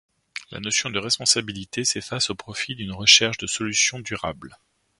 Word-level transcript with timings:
La 0.49 0.59
notion 0.59 0.89
de 0.89 0.97
responsabilité 0.97 1.85
s'efface 1.85 2.31
au 2.31 2.35
profit 2.35 2.73
d'une 2.73 2.91
recherche 2.91 3.37
de 3.37 3.45
solutions 3.45 3.99
durables. 3.99 4.57